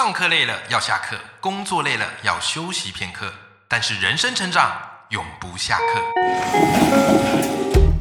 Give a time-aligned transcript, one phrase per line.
[0.00, 3.32] 上课累了要下课，工作累了要休息片刻，
[3.66, 4.70] 但是人生成长
[5.08, 6.00] 永不下课。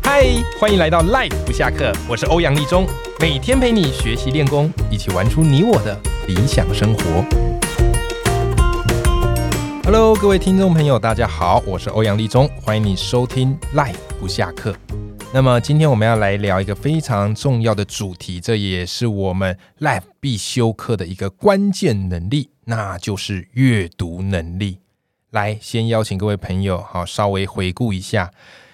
[0.04, 0.24] 嗨，
[0.60, 2.86] 欢迎来到 Life 不下课，我是欧阳立中，
[3.20, 7.26] 每天陪你学习练功，一起玩出你我的理想生活。
[9.84, 14.72] Hello，各位听众朋友，大家好，我是欧阳立中，欢迎你收听 Life 不下课。
[15.38, 24.80] 那么今天我们要来聊一个非常重要的主题，这也是我们 Life 必修课的一个关键能力，那就是阅读能力。
[25.30, 28.32] 来，先邀请各位朋友，好，稍微回顾一下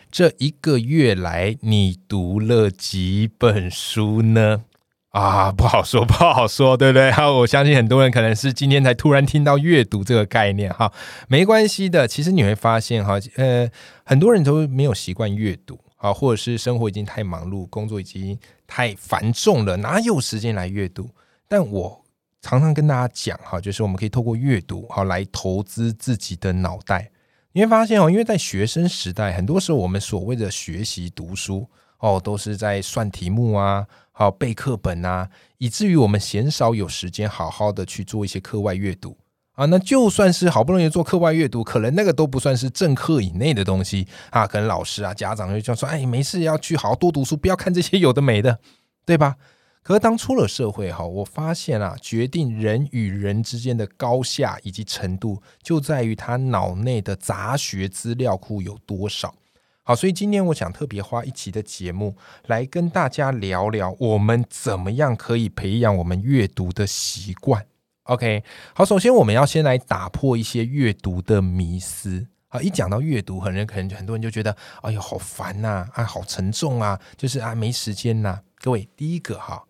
[0.10, 4.64] 这一个月来你读了几本书呢？
[5.10, 7.12] 啊，不好说， 不好说，对不对？
[7.12, 10.94] 哈，我相信很多人可能是今天才突然听到阅读这个概念，哈，
[11.28, 12.08] 没关系的。
[12.08, 13.70] 其实你会发现，哈，呃，
[14.06, 15.78] 很多人都没有习惯阅读。
[16.04, 21.10] 啊，或者是生活已经太忙碌，工作已经太繁重了，哪有时间来阅读？
[21.48, 22.04] 但我
[22.42, 27.10] 常常跟大家讲，哈，就是我们可以透过阅读，好来投资自己的脑袋。
[27.54, 31.66] 你会发现哦，因为在学生时代，很多时候我们所谓的学习读书，
[32.00, 39.16] 哦，都是在算题目啊，好背课本啊，以至于我们鲜少有时间好好的去做一些课外阅读。
[39.54, 44.48] 啊，那就算是好不容易做课外阅读，可能那个都不算是正课以内的东西啊。
[44.48, 48.60] 可能老师啊、家长就这样说：“哎，没事，要去好好多读书，不要看这些有的没的，
[49.06, 49.36] 对吧？”
[49.84, 59.36] 可是当出了社会哈，我发现啊，决定人与人之间的高下以及程度，就在于他脑内的杂学资料库有多少。
[59.84, 62.16] 好，所以今天我想特别花一期的节目
[62.48, 67.73] 来跟大家聊聊，我们怎么样可以培养我们阅读的习惯。
[68.04, 68.44] OK，
[68.76, 72.28] 好，首先我们要先来打破一些阅读的迷思。
[72.50, 78.42] 好，一讲到阅读，很多可能很多人就觉得，哎呦，好烦呐，啊，好沉重啊，就是啊，没时间呐。
[78.60, 79.64] 各位，第一个哈，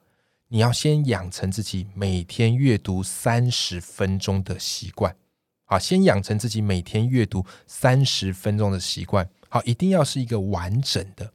[0.47, 5.15] 你要先养成自己每天阅读三十分钟的习惯。
[5.65, 9.29] 好，先养成自己每天阅读三十分钟的习惯。
[9.47, 11.31] 好，一定要是一个完整的。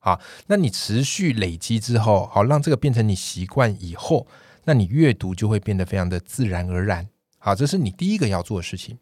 [0.00, 4.26] 好，那你持续累积之后，好，让这个变成你习惯以后。
[4.70, 7.08] 那你阅读就会变得非常的自然而然，
[7.38, 8.96] 好，这是你第一个要做的事情。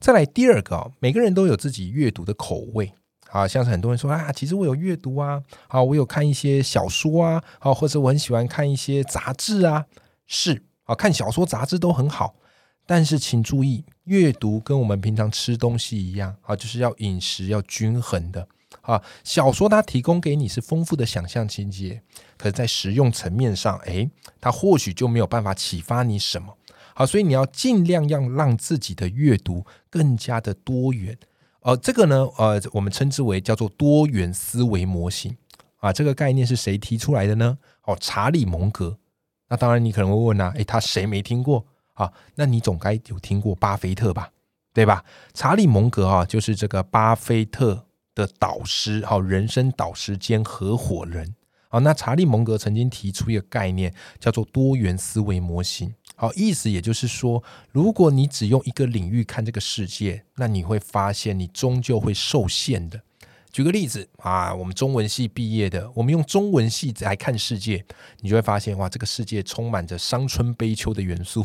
[0.00, 2.92] 再来第二个，每个人都有自己阅读的口味，
[3.28, 9.86] 好像是很多人说啊，其实我有阅读啊，好，我有看一些小说啊，好，或者我很喜欢看一些杂志啊，
[10.26, 12.34] 是，啊，看小说杂志都很好，
[12.84, 18.48] 但是请注意，阅读跟我们平常吃东西一样，啊，就是要饮食要均衡的。
[18.82, 22.02] 啊，小说它提供给你是丰富的想象情节，
[22.36, 24.10] 可是，在实用层面上，诶，
[24.40, 26.56] 它或许就没有办法启发你什么。
[26.94, 31.16] 好，所以你要尽量要让自己的阅读更加的多元。
[31.60, 35.36] 呃，这个呢，呃，我们称之为叫做多元思维模型。
[35.78, 37.58] 啊，这个概念是谁提出来的呢？
[37.84, 38.98] 哦，查理蒙格。
[39.48, 41.64] 那当然，你可能会问啊，诶，他谁没听过？
[41.94, 44.30] 啊，那你总该有听过巴菲特吧？
[44.74, 45.04] 对吧？
[45.34, 47.86] 查理蒙格啊，就是这个巴菲特。
[48.14, 51.34] 的导师，好，人生导师兼合伙人，
[51.68, 63.02] 好，那查理蒙格曾经提出一个概念，叫做多元思维模型，好，意思也就是说，如果你只用一个领域看这个世界，那你会发现你终究会受限的。
[63.50, 67.84] 举个例子啊，我们中文系毕业的，我们用中文系来看世界，
[68.20, 71.44] 你就会发现，哇，这个世界充满着伤春悲秋的元素。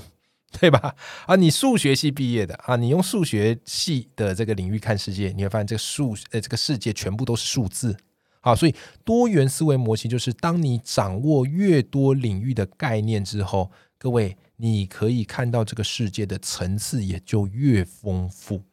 [0.51, 0.95] 对吧？
[1.25, 7.97] 啊，你数学系毕业的啊，你用数学系的这个领域看世界，你会发现这个数呃这个世界全部都是数字。
[8.39, 18.63] 好，所以多元思维模型就是当你掌握越多领域的概念之后，各位你可以看到这个世界的层次也就越丰富。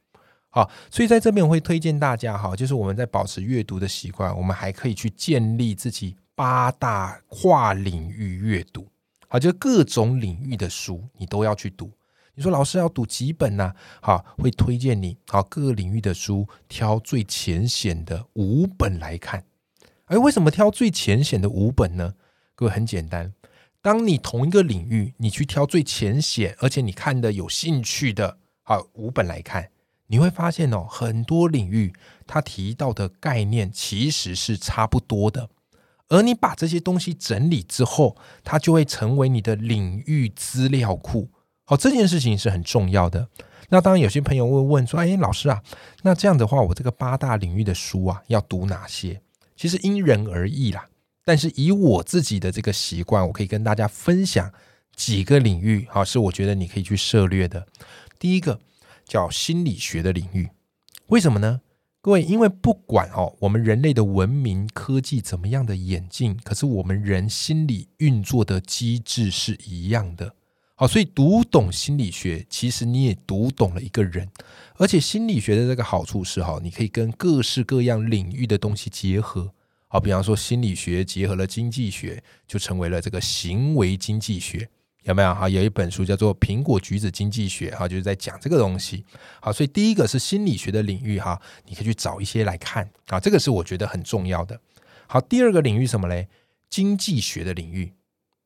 [0.51, 8.87] 好，所以在这边我会推荐大家哈，就是我们在保持阅读的习惯，我们还可以去建立自己八大跨领域阅读。
[9.29, 11.91] 啊，就各种领域的书，你都要去读。
[12.37, 13.73] 你说老师要读几本呢？
[14.03, 19.45] 好，会推荐你好各个领域的书，挑最浅显的五本来看。
[20.07, 22.15] 哎，为什么挑最浅显的五本呢？
[22.57, 23.33] 各位很简单，
[23.81, 29.71] 当你同一个领域，你去挑最浅显，而且你看的有兴趣的，好五本来看，
[30.09, 31.93] 你会发现哦，很多领域
[32.27, 35.51] 他提到的概念其实是差不多的。
[36.09, 41.31] 而你把这些东西整理之后，它就会成为你的领域资料库。
[41.65, 43.29] 好，这件事情是很重要的。
[43.71, 45.63] 那当然，有些朋友会问说：“哎，老师啊，
[46.03, 49.23] 那这样的话，我这个八大领域的书啊，要读哪些？”
[49.57, 50.87] 其实因人而异啦。
[51.25, 54.53] 但是以我自己的这个习惯，我可以跟大家分享
[54.95, 57.67] 几个领域，好，是我觉得你可以去涉猎的。
[58.19, 58.61] 第一个
[59.07, 60.51] 叫心理学的领域，
[61.07, 61.63] 为什么呢？
[62.05, 70.35] 各位，因为不管哦，我们人类的文明科技怎么样的演进，可是我们人心理运作的机制是一样的。
[70.75, 74.29] 好，所以读懂心理学，其实你也读懂了一个人。
[74.77, 79.55] 而且心理学的这个好处是哈，你可以跟各式各样领域的东西结合。
[79.89, 84.69] 好，比方说心理学结合了经济学，就成为了这个行为经济学，
[85.05, 85.35] 有没有？
[85.35, 89.05] 哈，有一本书叫做《苹果橘子经济学》，哈，就是在讲这个东西。
[89.41, 92.89] 好，所以第一个是心理学的领域，哈，你可以去找一些来看。
[93.09, 94.59] 啊，这个是我觉得很重要的。
[95.07, 96.29] 好，第二个领域什么嘞？
[96.69, 97.93] 经济学的领域。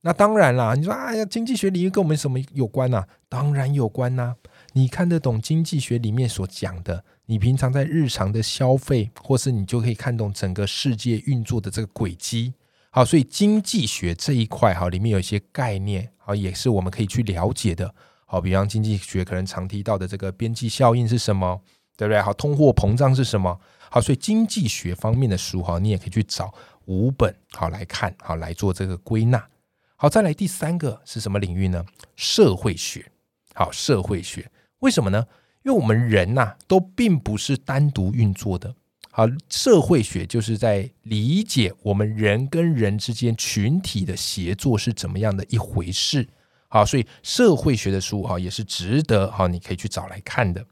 [0.03, 3.05] 那当然啦，你说哎呀，经济学领域跟我们什么有关呢？
[3.29, 4.37] 当然有关呐。
[4.75, 12.55] 你看得懂经济学里面所讲的，你平常在日常的消费，或是你就可以看懂整个世界运作的这个轨迹。
[12.91, 17.95] 好，所以经济学这一块哈，里面有一些概念，好，也是我们可以去了解的。
[18.27, 21.59] 好，比方经济学可能常提到的这个边际效应是什么，
[21.97, 22.21] 对不对？
[22.21, 23.59] 好，通货膨胀是什么？
[23.89, 26.53] 好，所以经济学方面的书哈，你也可以去找
[26.85, 29.43] 五本好来看，好来做这个归纳。
[29.97, 31.83] 好，再来第三个是什么领域呢？
[32.15, 33.11] 社会学。
[33.55, 34.51] 好，社会学
[34.81, 35.27] 为什么呢？
[35.63, 38.75] 因为我们人呐，都并不是单独运作的。
[39.19, 46.29] 啊，社会学就是在理解我们人跟人之间群体的协作是怎么样的一回事。
[46.69, 50.65] 好，所以社会学的书哈也是值得好，你可以去找来看的。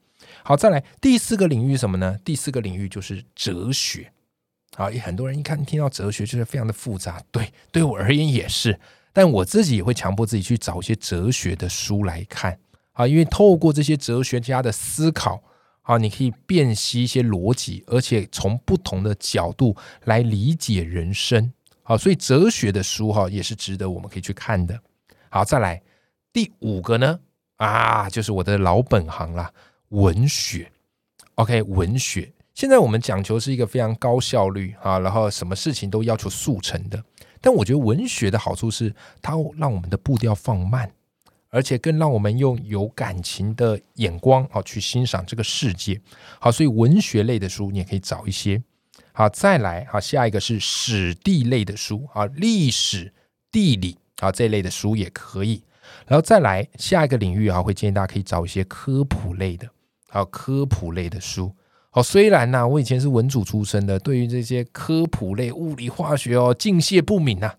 [0.45, 2.17] 好，再来第四个领域什么呢？
[2.25, 4.13] 第四个领域就是哲学。
[4.77, 7.21] 好，也很多人一看听到哲学就是非常的复杂。
[7.33, 8.79] 对，对我而言也是。
[9.13, 12.61] 但我自己也会强迫自己去找一些哲学的书来看
[12.93, 15.43] 啊，因为透过这些哲学家的思考
[15.87, 19.75] 啊，你可以辨析一些逻辑，而且从不同的角度
[20.05, 21.53] 来理解人生。
[21.85, 24.77] 好，所以哲学的书哈也是值得我们可以去看的。
[25.29, 25.81] 好，再来
[26.33, 27.21] 第五个呢
[27.59, 29.53] 啊，就是我的老本行啦，
[29.91, 30.71] 文学。
[31.37, 37.01] OK，文学现在我们讲求是一个非常高效率啊，然后什么事情都要求速成的。
[37.41, 38.93] 但我觉得文学的好处是，
[39.23, 40.91] 它让我们的步调放慢，
[41.57, 45.99] 而且更让我们用有感情的眼光好去欣赏这个世界。
[46.39, 48.63] 好，所以文学类的书你也可以找一些。
[49.13, 53.15] 好，再来好，下一个是史地类的书啊，历史、
[53.51, 55.63] 地理啊这类的书也可以。
[56.07, 59.67] 然后再来下一个领域啊，会建议大家可以找一些科普类的，
[60.11, 61.55] 好科普类的书。
[61.89, 67.55] 好，虽然呢，我以前是文组出身的，对于这些科普类、物理、化学哦，敬谢不敏呐。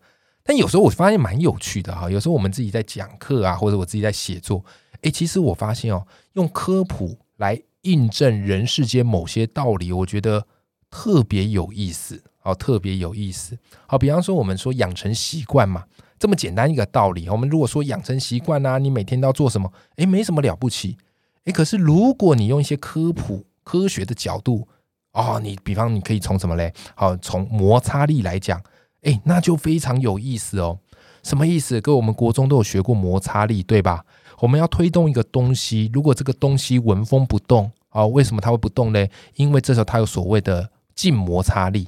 [0.48, 2.10] 但有时候我发现蛮有趣的哈。
[2.10, 4.64] 有时候我们自己在讲课啊，或者我自己在写作，
[5.02, 10.48] 诶，其实我发现哦，用科普来印证人世间某些道理，我觉得
[10.90, 12.24] 特别有意思。
[12.44, 13.58] 哦，特别有意思。
[13.88, 15.84] 好，比方说我们说养成习惯嘛，
[16.18, 17.28] 这么简单一个道理。
[17.28, 19.70] 我们如果说养成习惯啊，你每天都要做什么？
[19.98, 20.98] 诶，没什么了不起。
[21.44, 24.66] 诶，可是如果你用一些科普，科学的角度
[25.12, 26.74] 哦，你比方你可以从什么嘞？
[26.96, 28.64] 好，从摩擦力来讲，
[29.07, 30.80] 哎，那就非常有意思哦。
[31.24, 31.80] 什么意思？
[31.80, 34.06] 跟我们国中都有学过摩擦力，对吧？
[34.39, 39.07] 我们要推动一个东西，如果这个东西纹风不动，哦，为什么它会不动呢？
[39.36, 41.88] 因为这时候它有所谓的静摩擦力，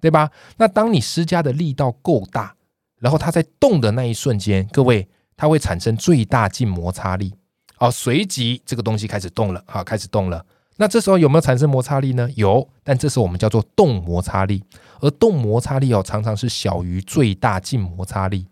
[0.00, 0.30] 对吧？
[0.56, 2.54] 那当你施加的力道够大，
[2.98, 7.32] 然后它在动的那一瞬间，各位，它会产生最大静摩擦力，
[7.78, 10.44] 哦，随即这个东西开始动了，好，开始动了。
[10.78, 12.28] 那这时候有没有产生摩擦力呢？
[12.36, 14.62] 有，但这时候我们叫做动摩擦力，
[15.00, 18.46] 而动摩擦力哦，常常是小于最大静摩擦力。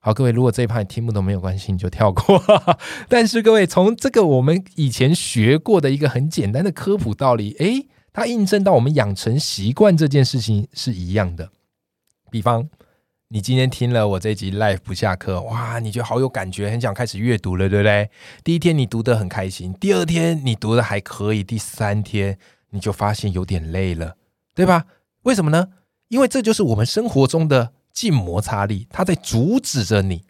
[0.00, 2.42] 好，各位，如果这一趴你听不懂没有关系，你就跳过。
[3.08, 11.50] 但是各位，从这个我们以前学过的一个很简单的科普道理，诶，它印证到我们养成习惯这件事情是一样的。
[12.30, 12.68] 比方。
[13.30, 18.10] 你今天听了我这集 Live 不下课，哇，你觉得好有感觉，很想开始阅读了，对不对？
[18.42, 22.38] 第一天你读得很开心，第二天你读的还可以，第三天
[22.70, 24.16] 你就发现有点累了，
[24.54, 24.86] 对吧？
[25.24, 25.68] 为什么呢？
[26.08, 30.24] 因为这就是我们生活中的静摩擦力，它在阻止着你。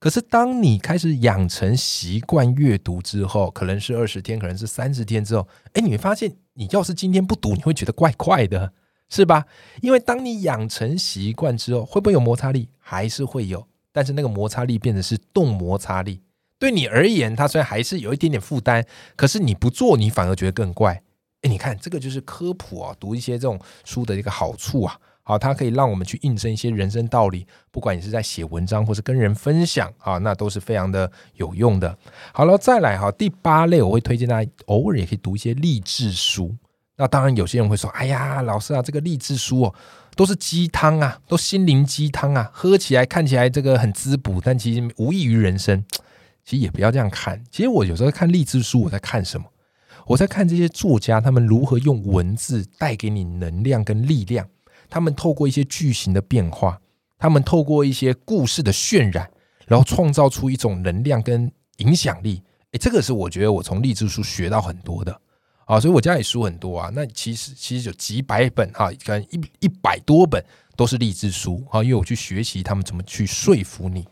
[0.00, 8.72] 可是当你开始养成习惯阅读之后，可能是二十天，可能是三十天之后，哎，你会发现，你要是今天不读，你会觉得怪怪的。
[9.10, 9.44] 是吧？
[9.82, 12.68] 因为当你养成习惯之后，会不会有摩擦力？
[12.78, 16.22] 还是会有，但是那个摩擦力变成是动摩擦力。
[16.58, 18.86] 对你而言，它虽然还是有一点点负担，
[19.16, 21.02] 可是你不做，你反而觉得更怪。
[21.42, 24.96] 哎，你看这个就是科普啊，读一些这种书的一个好处啊。
[25.22, 31.96] 好，它可以让我们去印证一些人生道理，不管你是在写文章或是跟人分享啊，那都是非常的有用的。
[32.32, 36.54] 好了，再来哈，第八类我会推荐大家偶尔也可以读一些励志书。
[37.00, 39.74] 那当然，有些人会说：“哎呀，老师啊，这个励志书哦，
[40.14, 45.82] 都是鸡汤啊，都心灵鸡汤啊，喝起来看起来这个很滋补，但其实无益于人生。
[46.44, 47.42] 其实也不要这样看。
[47.50, 49.46] 其实我有时候看励志书，我在看什么？
[50.08, 54.46] 我在看这些作家他们如何用文字带给你能量跟力量。
[54.90, 56.78] 他们透过一些句型的变化，
[57.18, 59.30] 他们透过一些故事的渲染，
[59.66, 62.42] 然后创造出一种能量跟影响力。
[62.72, 65.18] 诶，这个是我觉得我从励志书学到很多的
[65.70, 66.90] 啊，所以我家里书很多啊。
[66.92, 74.04] 那其实其实有几百本哈，可能一一百多本都是励志书啊，因为我去学习他们怎么去说服你。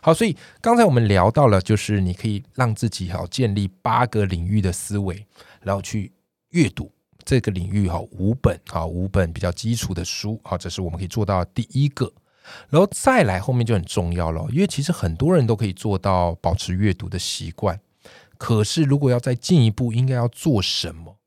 [0.00, 5.24] 好，所以刚才我们聊到了，就是你可以让自己哈建立八个领域的思维，
[5.62, 6.10] 然后去
[6.50, 6.90] 阅读
[7.24, 12.12] 这个领域哈五本哈五本比较基础的书，好，这是我们可以做到第一个，
[12.68, 17.78] 然后再来后面就很重要了，因为其实很多人都可以做到保持阅读的习惯，
[18.38, 21.18] 可是如果要再进一步，应该要做什么？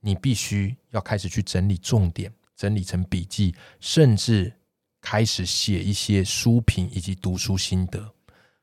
[0.00, 4.54] 你必须要开始去整理重点，整理成笔记，甚至。
[5.02, 8.12] 开始写一些书评以及读书心得，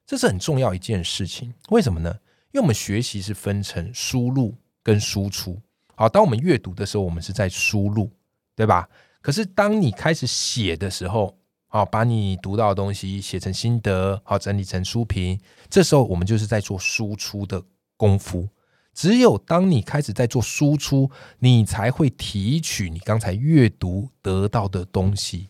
[0.05, 1.51] 这是很重要一件事情。
[1.69, 2.11] 为什么呢？
[2.51, 4.53] 因为我们学习是分成输入
[4.83, 5.59] 跟输出。
[5.95, 8.11] 好，当我们阅读的时候，我们是在输入，
[8.55, 8.87] 对吧？
[9.19, 11.35] 可是当你开始写的时候，
[11.77, 17.61] 好，把你读到的东西写成心得，好，整理成书评，这时候我们就是在做输出的
[17.95, 18.49] 功夫。
[18.95, 25.49] 只有当你开始在做输出，你才会提取你刚才阅读得到的东西。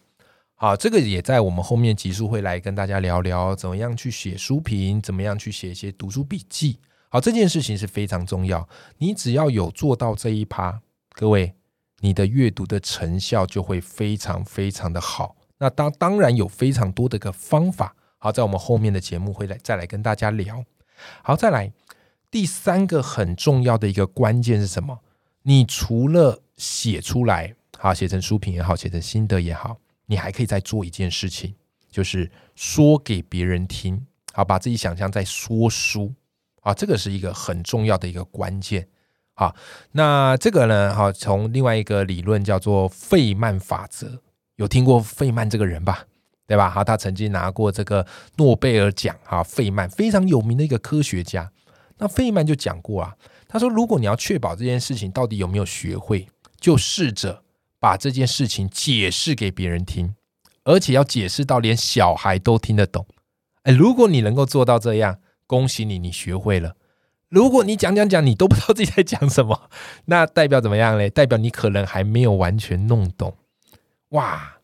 [0.55, 6.77] 好，这个也在我们后面集数会来跟大家聊聊，怎么样去写书评，怎么样去写一些读书笔记。
[7.07, 8.67] 好，这件事情是非常重要。
[8.98, 10.81] 你只要有做到这一趴，
[11.13, 11.53] 各位，
[12.01, 15.37] 你的阅读的成效就会非常非常的好。
[15.59, 17.95] 那当当然有非常多的个方法。
[18.19, 20.65] 好，在我们后面的节目会来再来跟大家聊。
[21.21, 21.71] 好，再来
[22.31, 24.99] 第三个很重要的一个关键是什么？
[25.43, 29.77] 你除了写出来，好，写成书评也好，写成心得也好。
[30.07, 31.53] 你还可以再做一件事情，
[31.91, 36.13] 就是说给别人听，好，把自己想象在说书，
[36.61, 38.87] 啊，这个是一个很重要的一个关键，
[39.35, 39.55] 好，
[39.91, 44.21] 那这个呢，哈，从另外一个理论叫做费曼法则，
[44.57, 46.05] 有听过费曼这个人吧？
[46.45, 46.69] 对吧？
[46.69, 51.51] 好，他曾经拿过这个诺贝尔奖，哈，费曼非常有名的一个科学家，
[51.97, 53.15] 那费曼就讲过啊，
[53.47, 56.27] 他说，如果你要确保这件事情到底有没有学会，
[56.59, 57.43] 就试着。
[57.79, 60.15] 把这件事情解释给别人听，
[60.63, 63.05] 而且要解释到连小孩都听得懂。
[63.61, 66.75] 哎，如果你能够做到这样，恭喜你，你学会了。
[67.29, 69.69] 如果你讲讲讲，你都不知道自己在讲什么，
[70.05, 71.07] 那代表怎么样嘞？
[71.07, 73.35] 代表你可能还没有完全弄懂。
[74.09, 74.59] 哇，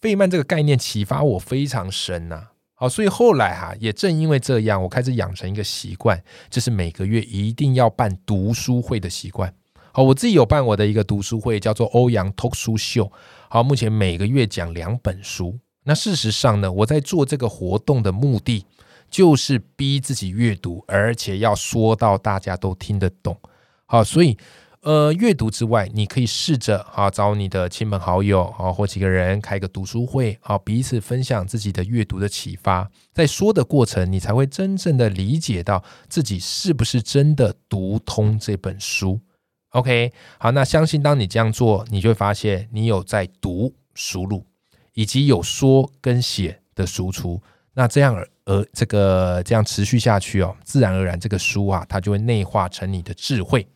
[0.00, 2.48] 费曼这个概念启发我非常深呐。
[2.74, 9.54] 好，所以后来哈，也正因为这样，我开始养成一个习惯，就是每个月一定要办读书会的习惯。
[9.92, 13.10] 好，我自己有办我的一个读书会，叫做欧阳读书秀。
[13.48, 15.58] 好，目前每个月讲两本书。
[15.84, 18.66] 那事实上呢，我在做这个活动的目的，
[19.08, 23.40] 就是逼自己阅读，而且要说到大家都听得懂。
[23.86, 24.36] 好，所以
[24.86, 32.88] 呃，阅读之外，你可以试着啊找你的亲朋好友啊，或几个人开个读书会，好彼此分享自己的阅读的启发。
[33.12, 39.18] 在说的过程，你才会真正的理解到自己是不是真的读通这本书。
[39.70, 44.46] OK，好，那相信当你这样做，你就会发现你有在读、输入，
[44.94, 47.42] 以及有说跟写的输出。
[47.74, 53.66] 那这样而而这个这样持续下去哦，自然而然这个书啊，它就会内化成你的智慧。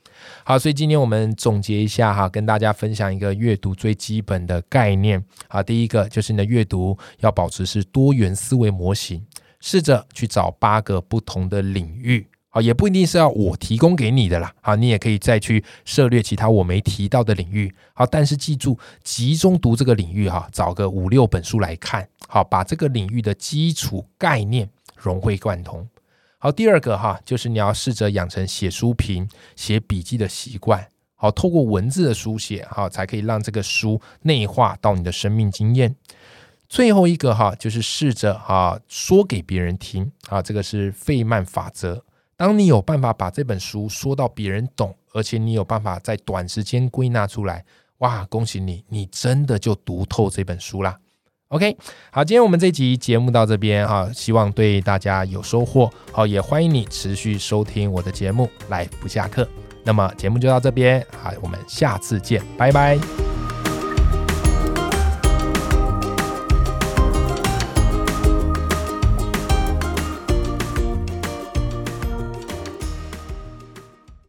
[0.44, 5.22] 好，所以今天我们总结一下哈，跟大家分享一个阅读最基本的概念。
[5.48, 9.24] 好，第一个就是你的阅读要保持是多元思维模型，
[9.60, 12.26] 试着去找八个不同的领域。
[12.52, 14.52] 好，也不一定是要我提供给你的啦。
[14.60, 17.72] 好，你也可以再去涉猎其他我没提到的领域。
[17.94, 22.08] 好，但是记住，集中读这个领域哈，找个五六本书来看。
[22.26, 25.86] 好，把这个领域的基础概念融会贯通。
[26.42, 30.88] 好，第二个哈，就是你要试着养成写书评、写笔记的习惯。
[31.14, 35.94] 好，透过文字的书写，好，才可以让这个书内化到你的生命经验。
[36.66, 40.11] 最后一个哈，就是试着哈说给别人听。
[40.30, 42.02] 啊，这个是费曼法则。
[42.38, 47.62] 当你有办法把这本书说到别人懂，而且你有办法在短时间归纳出来，
[47.99, 50.99] 哇，恭喜你，你真的就读透这本书啦。
[51.50, 51.76] OK，
[52.12, 55.90] 好，今天我们这集节目到这边哈，希望对大家有收获。
[56.12, 59.49] 好，也欢迎你持续收听我的节目，来不下课。
[59.83, 63.29] 那么节目就到这边，好，我们下次见，拜拜。